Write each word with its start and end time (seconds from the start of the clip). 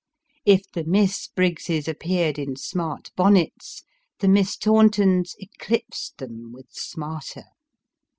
If 0.45 0.63
the 0.71 0.83
Miss 0.83 1.27
Briggses 1.27 1.87
appeared 1.87 2.39
in 2.39 2.55
smart 2.55 3.11
bonnets, 3.15 3.83
the 4.17 4.27
Miss 4.27 4.57
Tauntons 4.57 5.35
eclipsed 5.37 6.17
them 6.17 6.51
with 6.51 6.71
smarter. 6.71 7.43